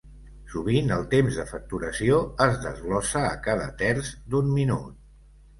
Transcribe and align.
Sovint 0.53 0.87
el 0.95 1.03
temps 1.11 1.37
de 1.41 1.45
facturació 1.49 2.17
es 2.47 2.57
desglossa 2.65 3.21
a 3.29 3.37
cada 3.49 3.71
terç 3.83 4.11
d'un 4.33 4.51
minut. 4.57 4.99